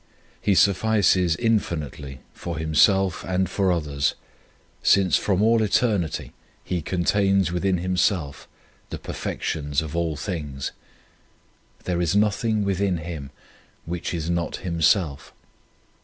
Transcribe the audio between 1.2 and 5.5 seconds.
infinitely for Him self and for others, since from